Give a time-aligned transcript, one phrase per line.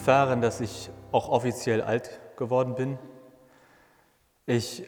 [0.00, 2.98] erfahren, dass ich auch offiziell alt geworden bin.
[4.46, 4.82] Ich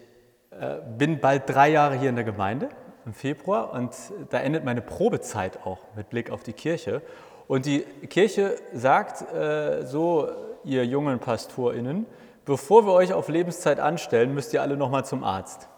[0.51, 2.71] äh, bin bald drei Jahre hier in der Gemeinde
[3.05, 3.95] im Februar und
[4.31, 7.03] da endet meine Probezeit auch mit Blick auf die Kirche.
[7.47, 10.31] Und die Kirche sagt äh, so,
[10.65, 12.07] ihr jungen PastorInnen,
[12.47, 15.69] bevor wir euch auf Lebenszeit anstellen, müsst ihr alle nochmal zum Arzt.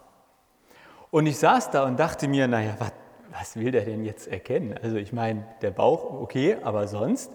[1.10, 2.92] Und ich saß da und dachte mir, naja, was,
[3.32, 4.78] was will der denn jetzt erkennen?
[4.80, 7.32] Also ich meine, der Bauch, okay, aber sonst?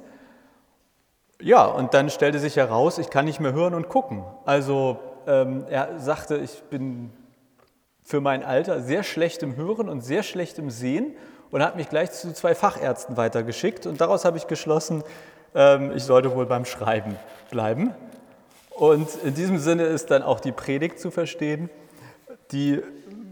[1.41, 4.25] Ja, und dann stellte sich heraus, ich kann nicht mehr hören und gucken.
[4.45, 7.11] Also ähm, er sagte, ich bin
[8.03, 11.15] für mein Alter sehr schlecht im Hören und sehr schlecht im Sehen
[11.51, 13.85] und hat mich gleich zu zwei Fachärzten weitergeschickt.
[13.85, 15.03] Und daraus habe ich geschlossen,
[15.55, 17.15] ähm, ich sollte wohl beim Schreiben
[17.49, 17.93] bleiben.
[18.71, 21.69] Und in diesem Sinne ist dann auch die Predigt zu verstehen,
[22.51, 22.81] die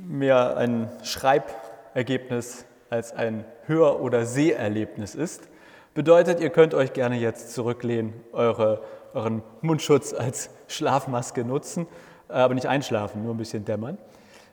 [0.07, 5.49] mehr ein Schreibergebnis als ein Hör- oder Seherlebnis ist.
[5.97, 8.83] Bedeutet, ihr könnt euch gerne jetzt zurücklehnen, eure,
[9.15, 11.87] euren Mundschutz als Schlafmaske nutzen,
[12.27, 13.97] aber nicht einschlafen, nur ein bisschen dämmern.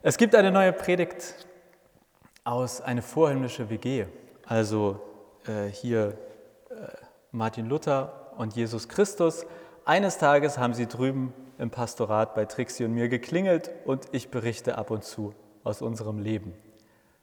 [0.02, 1.34] Es gibt eine neue Predigt
[2.44, 4.06] aus Eine vorhimmlische WG,
[4.46, 4.98] also
[5.46, 6.16] äh, hier
[6.70, 6.74] äh,
[7.30, 9.44] Martin Luther und Jesus Christus.
[9.84, 14.78] Eines Tages haben sie drüben im Pastorat bei Trixie und mir geklingelt und ich berichte
[14.78, 16.54] ab und zu aus unserem Leben.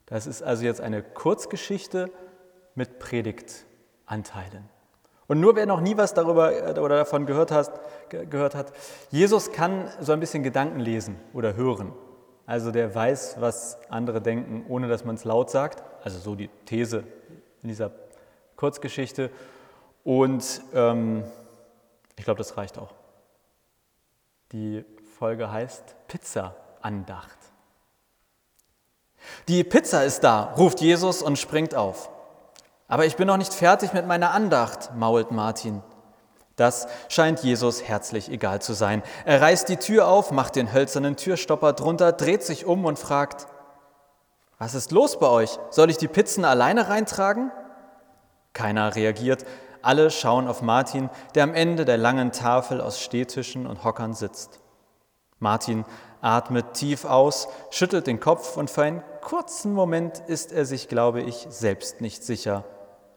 [0.06, 2.08] Das ist also jetzt eine Kurzgeschichte
[2.76, 3.66] mit Predigt.
[4.06, 4.68] Anteilen.
[5.26, 7.72] Und nur wer noch nie was darüber äh, oder davon gehört, hast,
[8.08, 8.72] gehört hat,
[9.10, 11.92] Jesus kann so ein bisschen Gedanken lesen oder hören.
[12.46, 15.82] Also der weiß, was andere denken, ohne dass man es laut sagt.
[16.04, 17.04] Also so die These
[17.62, 17.92] in dieser
[18.56, 19.30] Kurzgeschichte.
[20.04, 21.24] Und ähm,
[22.18, 22.92] ich glaube, das reicht auch.
[24.52, 24.84] Die
[25.18, 27.38] Folge heißt Pizza-Andacht.
[29.48, 32.10] Die Pizza ist da, ruft Jesus und springt auf.
[32.92, 35.82] Aber ich bin noch nicht fertig mit meiner Andacht, mault Martin.
[36.56, 39.02] Das scheint Jesus herzlich egal zu sein.
[39.24, 43.46] Er reißt die Tür auf, macht den hölzernen Türstopper drunter, dreht sich um und fragt,
[44.58, 45.58] was ist los bei euch?
[45.70, 47.50] Soll ich die Pizzen alleine reintragen?
[48.52, 49.46] Keiner reagiert.
[49.80, 54.60] Alle schauen auf Martin, der am Ende der langen Tafel aus Stehtischen und Hockern sitzt.
[55.38, 55.86] Martin
[56.20, 61.22] atmet tief aus, schüttelt den Kopf und für einen kurzen Moment ist er sich, glaube
[61.22, 62.64] ich, selbst nicht sicher,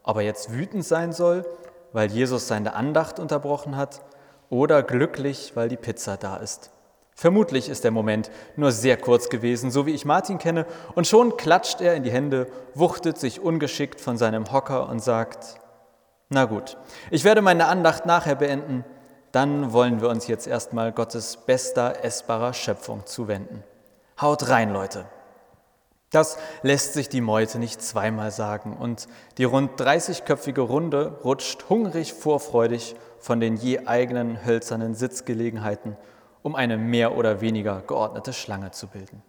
[0.06, 1.46] ob er jetzt wütend sein soll,
[1.92, 4.02] weil Jesus seine Andacht unterbrochen hat,
[4.50, 6.70] oder glücklich, weil die Pizza da ist.
[7.16, 11.38] Vermutlich ist der Moment nur sehr kurz gewesen, so wie ich Martin kenne, und schon
[11.38, 15.60] klatscht er in die Hände, wuchtet sich ungeschickt von seinem Hocker und sagt,
[16.30, 16.78] na gut,
[17.12, 18.84] ich werde meine Andacht nachher beenden,
[19.32, 23.64] dann wollen wir uns jetzt erstmal Gottes bester essbarer Schöpfung zuwenden.
[24.22, 25.06] Haut rein, Leute!
[26.16, 32.14] Das lässt sich die Meute nicht zweimal sagen und die rund 30-köpfige Runde rutscht hungrig
[32.14, 35.98] vorfreudig von den je eigenen hölzernen Sitzgelegenheiten,
[36.42, 39.24] um eine mehr oder weniger geordnete Schlange zu bilden.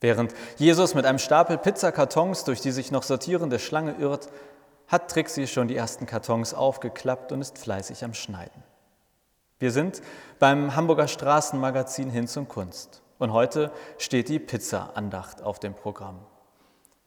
[0.00, 4.28] Während Jesus mit einem Stapel Pizzakartons durch die sich noch sortierende Schlange irrt,
[4.88, 8.64] hat Trixie schon die ersten Kartons aufgeklappt und ist fleißig am Schneiden.
[9.60, 10.02] Wir sind
[10.40, 13.02] beim Hamburger Straßenmagazin Hinz und Kunst.
[13.18, 16.20] Und heute steht die Pizza-Andacht auf dem Programm.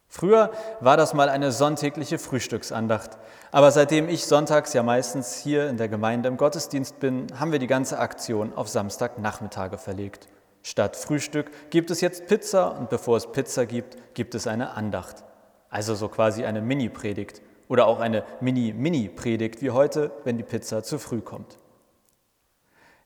[0.08, 0.50] Früher
[0.80, 3.16] war das mal eine sonntägliche Frühstücksandacht.
[3.50, 7.58] Aber seitdem ich sonntags ja meistens hier in der Gemeinde im Gottesdienst bin, haben wir
[7.58, 10.28] die ganze Aktion auf Samstagnachmittage verlegt.
[10.62, 15.24] Statt Frühstück gibt es jetzt Pizza und bevor es Pizza gibt, gibt es eine Andacht.
[15.70, 20.98] Also so quasi eine Mini-Predigt oder auch eine Mini-Mini-Predigt wie heute, wenn die Pizza zu
[20.98, 21.56] früh kommt.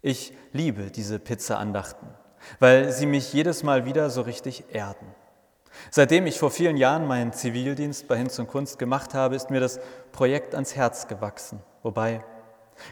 [0.03, 2.09] Ich liebe diese Pizza-Andachten
[2.59, 5.07] weil sie mich jedes Mal wieder so richtig erden.
[5.91, 9.61] Seitdem ich vor vielen Jahren meinen Zivildienst bei Hinz und Kunst gemacht habe, ist mir
[9.61, 9.79] das
[10.13, 11.61] Projekt ans Herz gewachsen.
[11.83, 12.25] Wobei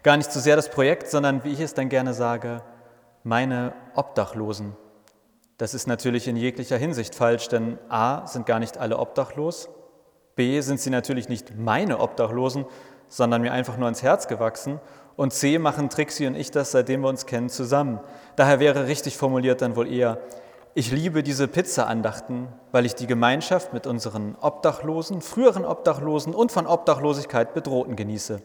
[0.03, 2.62] gar nicht so sehr das Projekt, sondern wie ich es dann gerne sage,
[3.22, 4.76] meine Obdachlosen.
[5.56, 9.69] Das ist natürlich in jeglicher Hinsicht falsch, denn a sind gar nicht alle obdachlos,
[10.36, 12.66] b sind sie natürlich nicht meine Obdachlosen,
[13.15, 14.81] sondern mir einfach nur ans Herz gewachsen
[15.15, 18.01] und C machen Trixie und ich das, seitdem wir uns kennen, zusammen.
[18.34, 20.19] Daher wäre richtig formuliert dann wohl eher,
[20.75, 26.66] ich liebe diese Pizza-Andachten, weil ich die Gemeinschaft mit unseren Obdachlosen, früheren Obdachlosen und von
[26.66, 28.43] Obdachlosigkeit Bedrohten genieße.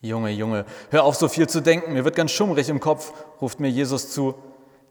[0.00, 3.12] Junge, Junge, hör auf so viel zu denken, mir wird ganz schummrig im Kopf,
[3.42, 4.34] ruft mir Jesus zu.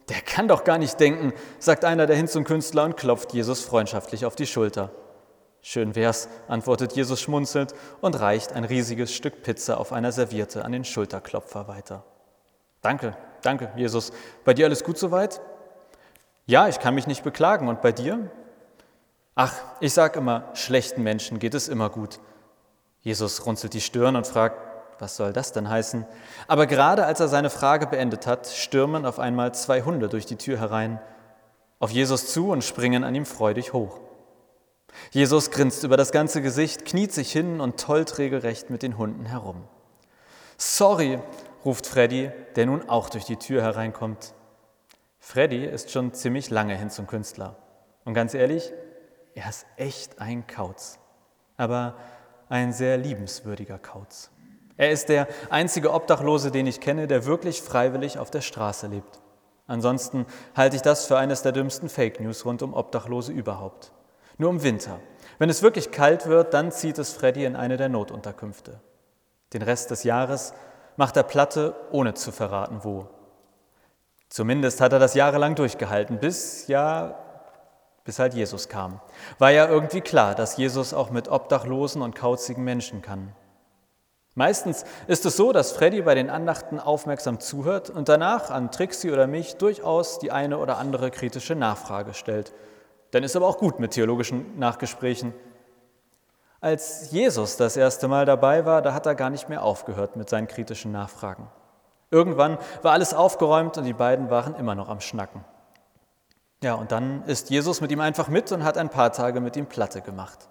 [0.09, 3.63] Der kann doch gar nicht denken, sagt einer der Hinz und Künstler und klopft Jesus
[3.63, 4.91] freundschaftlich auf die Schulter.
[5.67, 10.71] Schön wär's, antwortet Jesus schmunzelnd und reicht ein riesiges Stück Pizza auf einer Serviette an
[10.71, 12.03] den Schulterklopfer weiter.
[12.83, 14.11] Danke, danke, Jesus.
[14.43, 15.41] Bei dir alles gut soweit?
[16.45, 17.67] Ja, ich kann mich nicht beklagen.
[17.67, 18.29] Und bei dir?
[19.33, 22.19] Ach, ich sag immer, schlechten Menschen geht es immer gut.
[23.01, 24.61] Jesus runzelt die Stirn und fragt,
[24.99, 26.05] was soll das denn heißen?
[26.47, 30.37] Aber gerade als er seine Frage beendet hat, stürmen auf einmal zwei Hunde durch die
[30.37, 30.99] Tür herein,
[31.79, 34.04] auf Jesus zu und springen an ihm freudig hoch.
[35.11, 39.25] Jesus grinst über das ganze Gesicht, kniet sich hin und tollt regelrecht mit den Hunden
[39.25, 39.63] herum.
[40.57, 41.19] Sorry,
[41.63, 44.33] ruft Freddy, der nun auch durch die Tür hereinkommt.
[45.19, 47.57] Freddy ist schon ziemlich lange hin zum Künstler.
[48.05, 48.71] Und ganz ehrlich,
[49.33, 50.99] er ist echt ein Kauz.
[51.57, 51.95] Aber
[52.47, 54.29] ein sehr liebenswürdiger Kauz.
[54.77, 59.21] Er ist der einzige Obdachlose, den ich kenne, der wirklich freiwillig auf der Straße lebt.
[59.67, 60.25] Ansonsten
[60.55, 63.91] halte ich das für eines der dümmsten Fake News rund um Obdachlose überhaupt.
[64.37, 64.99] Nur im Winter.
[65.37, 68.79] Wenn es wirklich kalt wird, dann zieht es Freddy in eine der Notunterkünfte.
[69.53, 70.53] Den Rest des Jahres
[70.97, 73.07] macht er Platte, ohne zu verraten, wo.
[74.29, 77.15] Zumindest hat er das jahrelang durchgehalten, bis, ja,
[78.03, 78.99] bis halt Jesus kam.
[79.39, 83.33] War ja irgendwie klar, dass Jesus auch mit obdachlosen und kauzigen Menschen kann.
[84.35, 89.11] Meistens ist es so, dass Freddy bei den Andachten aufmerksam zuhört und danach an Trixie
[89.11, 92.53] oder mich durchaus die eine oder andere kritische Nachfrage stellt.
[93.15, 95.33] Dann ist aber auch gut mit theologischen Nachgesprächen.
[96.59, 100.27] Als Jesus das erste Mal dabei war, da hat er gar nicht mehr aufgehört mit
[100.27, 101.47] seinen kritischen Nachfragen.
[102.11, 105.45] Irgendwann war alles aufgeräumt und die beiden waren immer noch am Schnacken.
[106.61, 109.55] Ja, und dann ist Jesus mit ihm einfach mit und hat ein paar Tage mit
[109.55, 110.49] ihm Platte gemacht.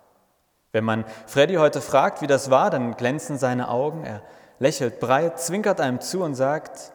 [0.73, 4.23] Wenn man Freddy heute fragt, wie das war, dann glänzen seine Augen, er
[4.59, 6.95] lächelt breit, zwinkert einem zu und sagt,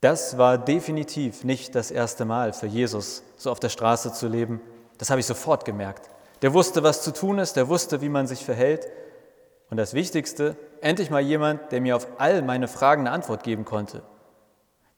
[0.00, 4.60] das war definitiv nicht das erste Mal für Jesus, so auf der Straße zu leben.
[4.98, 6.08] Das habe ich sofort gemerkt.
[6.42, 8.86] Der wusste, was zu tun ist, der wusste, wie man sich verhält.
[9.68, 13.64] Und das Wichtigste, endlich mal jemand, der mir auf all meine Fragen eine Antwort geben
[13.64, 14.02] konnte.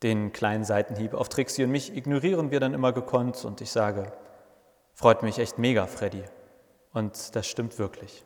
[0.03, 4.11] Den kleinen Seitenhieb auf Trixie und mich ignorieren wir dann immer gekonnt und ich sage,
[4.93, 6.23] freut mich echt mega, Freddy.
[6.93, 8.23] Und das stimmt wirklich.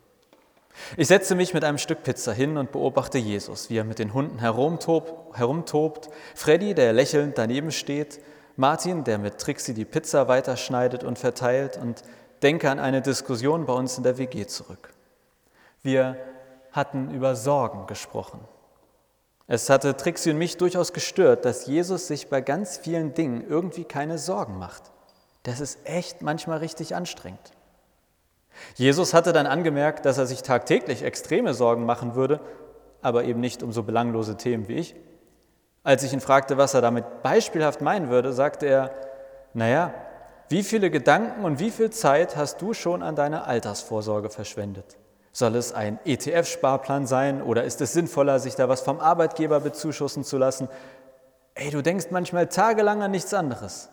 [0.95, 4.13] Ich setze mich mit einem Stück Pizza hin und beobachte Jesus, wie er mit den
[4.13, 8.19] Hunden herumtobt, herumtobt, Freddy, der lächelnd daneben steht,
[8.55, 12.03] Martin, der mit Trixie die Pizza weiterschneidet und verteilt und
[12.41, 14.93] denke an eine Diskussion bei uns in der WG zurück.
[15.83, 16.17] Wir
[16.71, 18.39] hatten über Sorgen gesprochen.
[19.47, 23.85] Es hatte Trixie und mich durchaus gestört, dass Jesus sich bei ganz vielen Dingen irgendwie
[23.85, 24.83] keine Sorgen macht.
[25.43, 27.51] Das ist echt manchmal richtig anstrengend.
[28.75, 32.39] Jesus hatte dann angemerkt, dass er sich tagtäglich extreme Sorgen machen würde,
[33.01, 34.95] aber eben nicht um so belanglose Themen wie ich.
[35.83, 38.91] Als ich ihn fragte, was er damit beispielhaft meinen würde, sagte er,
[39.53, 39.93] naja,
[40.49, 44.97] wie viele Gedanken und wie viel Zeit hast du schon an deiner Altersvorsorge verschwendet?
[45.33, 50.23] Soll es ein ETF-Sparplan sein oder ist es sinnvoller, sich da was vom Arbeitgeber bezuschussen
[50.23, 50.67] zu lassen?
[51.53, 53.89] Ey, du denkst manchmal tagelang an nichts anderes.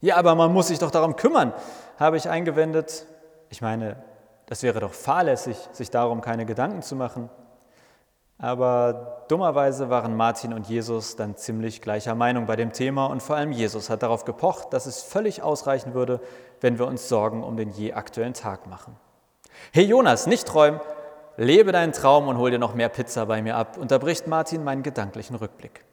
[0.00, 1.54] Ja, aber man muss sich doch darum kümmern,
[1.98, 3.06] habe ich eingewendet.
[3.48, 4.02] Ich meine,
[4.46, 7.30] das wäre doch fahrlässig, sich darum keine Gedanken zu machen.
[8.38, 13.36] Aber dummerweise waren Martin und Jesus dann ziemlich gleicher Meinung bei dem Thema und vor
[13.36, 16.20] allem Jesus hat darauf gepocht, dass es völlig ausreichen würde,
[16.60, 18.96] wenn wir uns Sorgen um den je aktuellen Tag machen.
[19.72, 20.80] Hey Jonas, nicht träumen,
[21.38, 24.82] lebe deinen Traum und hol dir noch mehr Pizza bei mir ab, unterbricht Martin meinen
[24.82, 25.84] gedanklichen Rückblick.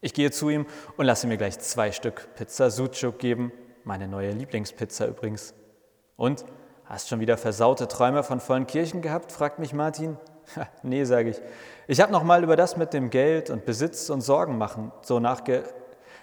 [0.00, 0.66] Ich gehe zu ihm
[0.96, 3.50] und lasse mir gleich zwei Stück Pizza Sucuk geben,
[3.82, 5.52] meine neue Lieblingspizza übrigens.
[6.16, 6.44] Und
[6.88, 9.30] Hast schon wieder versaute Träume von vollen Kirchen gehabt?
[9.30, 10.16] fragt mich Martin.
[10.82, 11.40] nee, sage ich.
[11.86, 15.20] Ich habe noch mal über das mit dem Geld und Besitz und Sorgen machen so
[15.20, 15.64] nachge.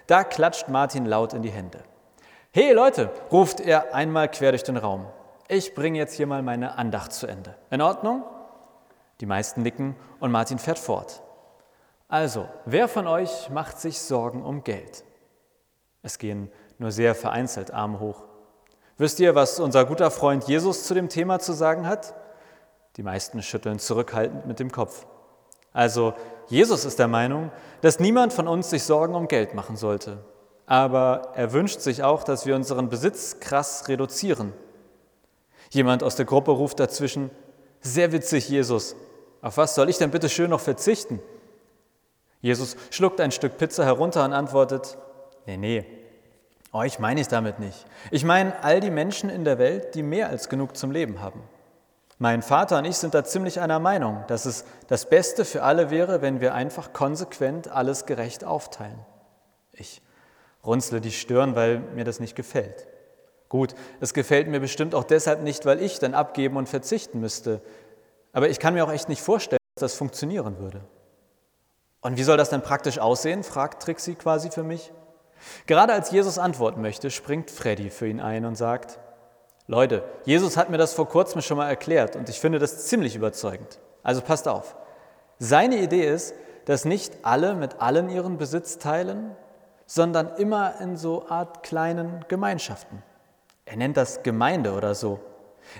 [0.08, 1.78] Da klatscht Martin laut in die Hände.
[2.50, 5.06] Hey Leute, ruft er einmal quer durch den Raum.
[5.46, 7.54] Ich bringe jetzt hier mal meine Andacht zu Ende.
[7.70, 8.24] In Ordnung?
[9.20, 11.22] Die meisten nicken und Martin fährt fort.
[12.08, 15.04] Also, wer von euch macht sich Sorgen um Geld?
[16.02, 18.25] Es gehen nur sehr vereinzelt Arme hoch.
[18.98, 22.14] Wisst ihr, was unser guter Freund Jesus zu dem Thema zu sagen hat?
[22.96, 25.06] Die meisten schütteln zurückhaltend mit dem Kopf.
[25.74, 26.14] Also
[26.48, 27.50] Jesus ist der Meinung,
[27.82, 30.24] dass niemand von uns sich Sorgen um Geld machen sollte.
[30.64, 34.54] Aber er wünscht sich auch, dass wir unseren Besitz krass reduzieren.
[35.70, 37.30] Jemand aus der Gruppe ruft dazwischen,
[37.82, 38.96] sehr witzig, Jesus.
[39.42, 41.20] Auf was soll ich denn bitte schön noch verzichten?
[42.40, 44.96] Jesus schluckt ein Stück Pizza herunter und antwortet,
[45.44, 45.84] nee, nee,
[46.76, 47.86] euch meine ich damit nicht.
[48.10, 51.42] Ich meine all die Menschen in der Welt, die mehr als genug zum Leben haben.
[52.18, 55.90] Mein Vater und ich sind da ziemlich einer Meinung, dass es das Beste für alle
[55.90, 58.98] wäre, wenn wir einfach konsequent alles gerecht aufteilen.
[59.72, 60.00] Ich
[60.64, 62.86] runzle die Stirn, weil mir das nicht gefällt.
[63.48, 67.60] Gut, es gefällt mir bestimmt auch deshalb nicht, weil ich dann abgeben und verzichten müsste.
[68.32, 70.80] Aber ich kann mir auch echt nicht vorstellen, dass das funktionieren würde.
[72.00, 73.42] Und wie soll das dann praktisch aussehen?
[73.42, 74.92] fragt Trixie quasi für mich.
[75.66, 78.98] Gerade als Jesus antworten möchte, springt Freddy für ihn ein und sagt,
[79.66, 83.16] Leute, Jesus hat mir das vor kurzem schon mal erklärt und ich finde das ziemlich
[83.16, 83.80] überzeugend.
[84.02, 84.76] Also passt auf.
[85.38, 86.34] Seine Idee ist,
[86.66, 89.34] dass nicht alle mit allen ihren Besitz teilen,
[89.86, 93.02] sondern immer in so Art kleinen Gemeinschaften.
[93.64, 95.20] Er nennt das Gemeinde oder so.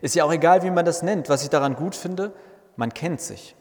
[0.01, 1.29] Ist ja auch egal, wie man das nennt.
[1.29, 2.33] Was ich daran gut finde,
[2.77, 3.55] man kennt sich.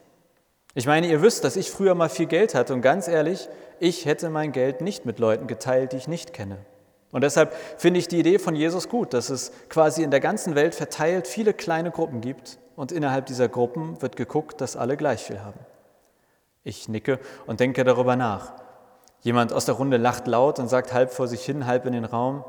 [0.73, 3.47] Ich meine, ihr wisst, dass ich früher mal viel Geld hatte und ganz ehrlich,
[3.79, 6.57] ich hätte mein Geld nicht mit Leuten geteilt, die ich nicht kenne.
[7.11, 10.55] Und deshalb finde ich die Idee von Jesus gut, dass es quasi in der ganzen
[10.55, 15.23] Welt verteilt viele kleine Gruppen gibt und innerhalb dieser Gruppen wird geguckt, dass alle gleich
[15.23, 15.59] viel haben.
[16.63, 18.53] Ich nicke und denke darüber nach.
[19.21, 22.05] Jemand aus der Runde lacht laut und sagt halb vor sich hin, halb in den
[22.05, 22.43] Raum.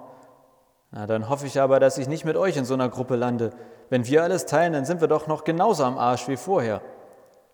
[0.91, 3.51] Na, dann hoffe ich aber, dass ich nicht mit euch in so einer Gruppe lande.
[3.89, 6.81] Wenn wir alles teilen, dann sind wir doch noch genauso am Arsch wie vorher.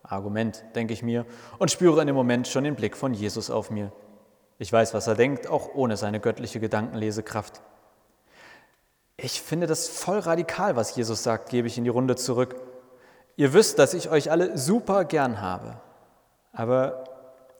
[0.02, 1.26] Argument, denke ich mir,
[1.58, 3.92] und spüre in dem Moment schon den Blick von Jesus auf mir.
[4.58, 7.62] Ich weiß, was er denkt, auch ohne seine göttliche Gedankenlesekraft.
[9.16, 12.56] Ich finde das voll radikal, was Jesus sagt, gebe ich in die Runde zurück.
[13.36, 15.80] Ihr wisst, dass ich euch alle super gern habe.
[16.52, 17.04] Aber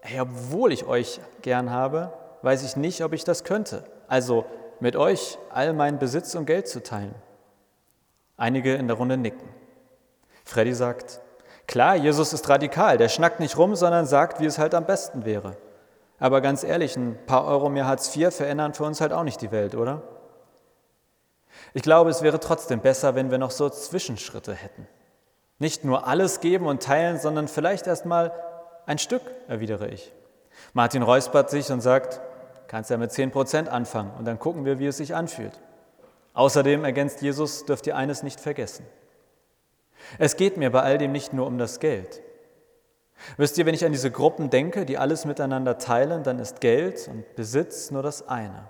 [0.00, 3.84] hey, obwohl ich euch gern habe, weiß ich nicht, ob ich das könnte.
[4.08, 4.44] Also
[4.80, 7.14] mit euch all meinen Besitz und Geld zu teilen.
[8.36, 9.48] Einige in der Runde nicken.
[10.44, 11.20] Freddy sagt,
[11.72, 15.24] klar, Jesus ist radikal, der schnackt nicht rum, sondern sagt, wie es halt am besten
[15.24, 15.56] wäre.
[16.18, 19.40] Aber ganz ehrlich, ein paar Euro mehr Hartz IV verändern für uns halt auch nicht
[19.40, 20.02] die Welt, oder?
[21.72, 24.86] Ich glaube, es wäre trotzdem besser, wenn wir noch so Zwischenschritte hätten.
[25.58, 28.32] Nicht nur alles geben und teilen, sondern vielleicht erst mal
[28.84, 30.12] ein Stück, erwidere ich.
[30.74, 32.20] Martin räuspert sich und sagt,
[32.68, 35.58] kannst ja mit 10 Prozent anfangen und dann gucken wir, wie es sich anfühlt.
[36.34, 38.84] Außerdem ergänzt Jesus, dürft ihr eines nicht vergessen.
[40.18, 42.20] Es geht mir bei all dem nicht nur um das Geld.
[43.36, 47.08] Wisst ihr, wenn ich an diese Gruppen denke, die alles miteinander teilen, dann ist Geld
[47.08, 48.68] und Besitz nur das eine.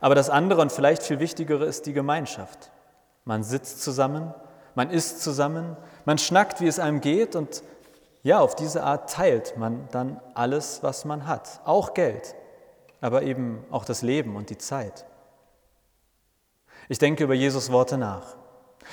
[0.00, 2.70] Aber das andere und vielleicht viel wichtigere ist die Gemeinschaft.
[3.24, 4.34] Man sitzt zusammen,
[4.74, 7.62] man isst zusammen, man schnackt, wie es einem geht und
[8.22, 12.34] ja, auf diese Art teilt man dann alles, was man hat, auch Geld,
[13.00, 15.06] aber eben auch das Leben und die Zeit.
[16.88, 18.36] Ich denke über Jesus Worte nach.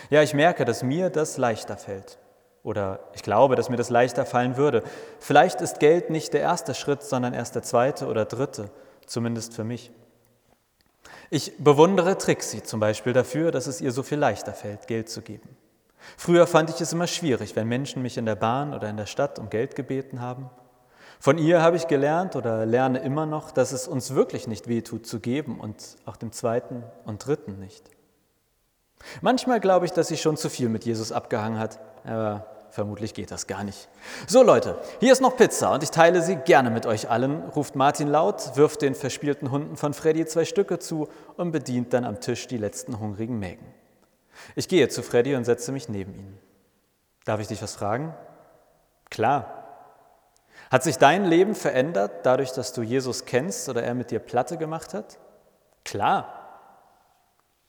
[0.10, 2.18] Ja, ich merke, dass mir das leichter fällt.
[2.64, 4.84] Oder ich glaube, dass mir das leichter fallen würde.
[5.20, 8.70] Vielleicht ist Geld nicht der erste Schritt, sondern erst der zweite oder dritte,
[9.06, 9.92] zumindest für mich.
[11.30, 15.22] Ich bewundere Trixie zum Beispiel dafür, dass es ihr so viel leichter fällt, Geld zu
[15.22, 15.50] geben.
[16.18, 19.06] Früher fand ich es immer schwierig, wenn Menschen mich in der Bahn oder in der
[19.06, 20.50] Stadt um Geld gebeten haben.
[21.20, 25.08] Von ihr habe ich gelernt oder lerne immer noch, dass es uns wirklich nicht wehtut
[25.08, 27.90] zu geben und auch dem zweiten und dritten nicht.
[29.22, 33.32] Manchmal glaube ich, dass sie schon zu viel mit Jesus abgehangen hat, aber vermutlich geht
[33.32, 33.88] das gar nicht.
[34.28, 37.76] So Leute, hier ist noch Pizza und ich teile sie gerne mit euch allen, ruft
[37.76, 41.08] Martin laut, wirft den verspielten Hunden von Freddy zwei Stücke zu
[41.38, 43.66] und bedient dann am Tisch die letzten hungrigen Mägen.
[44.56, 46.40] Ich gehe zu Freddy und setze mich neben ihn.
[47.26, 48.14] Darf ich dich was fragen?
[49.10, 49.64] Klar.
[50.72, 54.58] Hat sich dein Leben verändert dadurch, dass du Jesus kennst oder er mit dir Platte
[54.58, 55.20] gemacht hat?
[55.86, 56.34] Klar.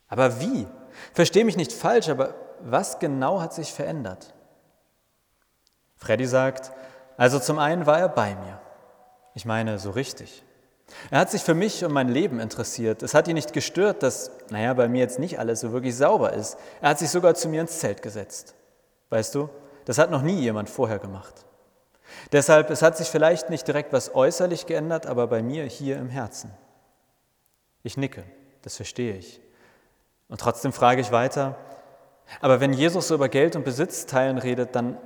[0.08, 0.66] Aber wie?
[1.12, 4.34] Versteh mich nicht falsch, aber was genau hat sich verändert?
[5.96, 6.72] Freddy sagt,
[7.16, 8.60] also zum einen war er bei mir.
[9.34, 10.42] Ich meine, so richtig.
[11.10, 13.02] Er hat sich für mich und mein Leben interessiert.
[13.02, 16.32] Es hat ihn nicht gestört, dass, naja, bei mir jetzt nicht alles so wirklich sauber
[16.32, 16.56] ist.
[16.80, 18.54] Er hat sich sogar zu mir ins Zelt gesetzt.
[19.10, 19.48] Weißt du,
[19.86, 21.46] das hat noch nie jemand vorher gemacht.
[22.32, 26.08] Deshalb, es hat sich vielleicht nicht direkt was äußerlich geändert, aber bei mir hier im
[26.08, 26.50] Herzen.
[27.82, 28.24] Ich nicke,
[28.62, 29.40] das verstehe ich.
[30.34, 31.54] Und trotzdem frage ich weiter,
[32.40, 34.98] aber wenn Jesus so über Geld und Besitz teilen redet, dann,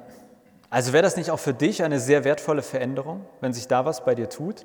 [0.71, 4.07] also wäre das nicht auch für dich eine sehr wertvolle Veränderung, wenn sich da was
[4.07, 4.65] bei dir tut?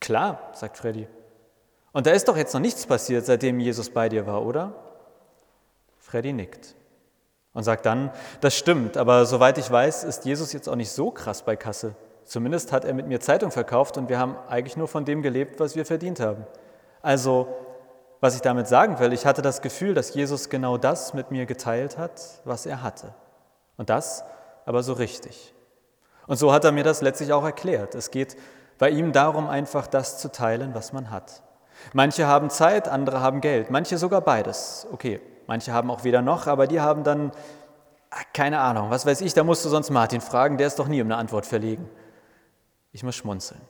[0.00, 1.08] Klar, sagt Freddy.
[1.92, 4.72] Und da ist doch jetzt noch nichts passiert, seitdem Jesus bei dir war, oder?
[5.98, 6.74] Freddy nickt
[7.52, 11.10] und sagt dann, das stimmt, aber soweit ich weiß, ist Jesus jetzt auch nicht so
[11.10, 11.94] krass bei Kasse.
[12.24, 15.60] Zumindest hat er mit mir Zeitung verkauft und wir haben eigentlich nur von dem gelebt,
[15.60, 16.46] was wir verdient haben.
[17.02, 17.46] Also,
[18.20, 21.46] was ich damit sagen will, ich hatte das Gefühl, dass Jesus genau das mit mir
[21.46, 23.14] geteilt hat, was er hatte.
[23.76, 24.24] Und das
[24.70, 25.52] aber so richtig.
[26.26, 27.94] Und so hat er mir das letztlich auch erklärt.
[27.96, 28.36] Es geht
[28.78, 31.42] bei ihm darum, einfach das zu teilen, was man hat.
[31.92, 34.86] Manche haben Zeit, andere haben Geld, manche sogar beides.
[34.92, 37.32] Okay, manche haben auch weder noch, aber die haben dann,
[38.10, 40.88] ah, keine Ahnung, was weiß ich, da musst du sonst Martin fragen, der ist doch
[40.88, 41.88] nie um eine Antwort verlegen.
[42.92, 43.60] Ich muss schmunzeln.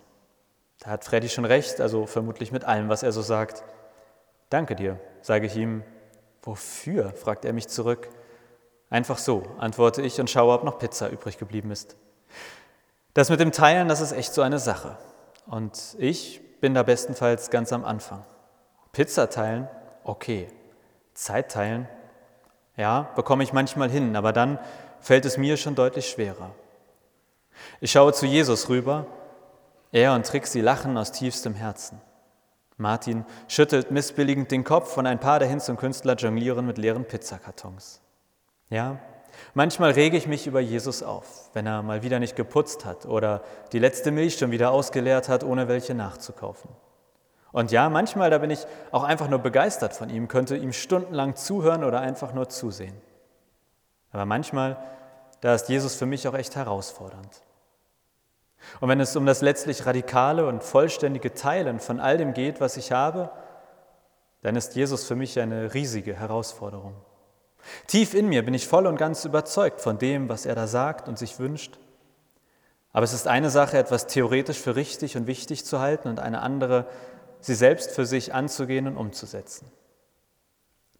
[0.80, 3.62] Da hat Freddy schon recht, also vermutlich mit allem, was er so sagt.
[4.50, 5.82] Danke dir, sage ich ihm.
[6.42, 7.12] Wofür?
[7.14, 8.08] fragt er mich zurück.
[8.90, 11.96] Einfach so, antworte ich und schaue, ob noch Pizza übrig geblieben ist.
[13.14, 14.98] Das mit dem Teilen, das ist echt so eine Sache.
[15.46, 18.24] Und ich bin da bestenfalls ganz am Anfang.
[18.92, 19.68] Pizza teilen,
[20.04, 20.48] okay.
[21.14, 21.88] Zeit teilen,
[22.76, 24.58] ja, bekomme ich manchmal hin, aber dann
[25.00, 26.50] fällt es mir schon deutlich schwerer.
[27.80, 29.06] Ich schaue zu Jesus rüber.
[29.92, 32.00] Er und Trixie lachen aus tiefstem Herzen.
[32.80, 37.04] Martin schüttelt missbilligend den Kopf und ein paar der Hinz und Künstler jonglieren mit leeren
[37.04, 38.00] Pizzakartons.
[38.70, 38.98] Ja,
[39.54, 43.42] manchmal rege ich mich über Jesus auf, wenn er mal wieder nicht geputzt hat oder
[43.72, 46.70] die letzte Milch schon wieder ausgeleert hat, ohne welche nachzukaufen.
[47.52, 51.36] Und ja, manchmal, da bin ich auch einfach nur begeistert von ihm, könnte ihm stundenlang
[51.36, 52.94] zuhören oder einfach nur zusehen.
[54.12, 54.76] Aber manchmal,
[55.40, 57.42] da ist Jesus für mich auch echt herausfordernd.
[58.80, 62.76] Und wenn es um das letztlich radikale und vollständige Teilen von all dem geht, was
[62.76, 63.30] ich habe,
[64.42, 66.94] dann ist Jesus für mich eine riesige Herausforderung.
[67.86, 71.08] Tief in mir bin ich voll und ganz überzeugt von dem, was er da sagt
[71.08, 71.78] und sich wünscht.
[72.92, 76.40] Aber es ist eine Sache, etwas theoretisch für richtig und wichtig zu halten und eine
[76.40, 76.86] andere,
[77.40, 79.70] sie selbst für sich anzugehen und umzusetzen.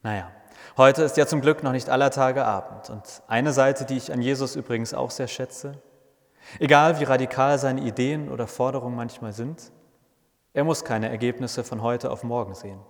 [0.03, 0.31] Naja,
[0.77, 4.13] heute ist ja zum Glück noch nicht aller Tage Abend und eine Seite, die ich
[4.13, 5.73] an Jesus übrigens auch sehr schätze,
[6.59, 9.73] Egal wie radikal seine Ideen oder Forderungen manchmal sind,
[10.53, 12.81] er muss keine Ergebnisse von heute auf morgen sehen.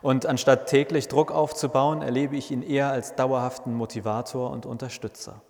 [0.00, 5.42] Und anstatt täglich Druck aufzubauen, erlebe ich ihn eher als dauerhaften Motivator und Unterstützer.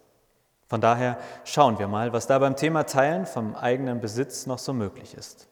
[0.66, 4.72] Von daher schauen wir mal, was da beim Thema Teilen vom eigenen Besitz noch so
[4.72, 5.48] möglich ist.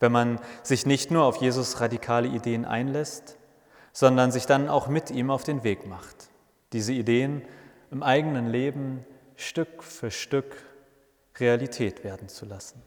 [0.00, 3.38] Wenn man sich nicht nur auf Jesus radikale Ideen einlässt,
[3.92, 6.28] sondern sich dann auch mit ihm auf den Weg macht,
[6.72, 7.42] diese Ideen
[7.90, 9.04] im eigenen Leben
[9.34, 10.56] Stück für Stück
[11.38, 12.82] Realität werden zu lassen.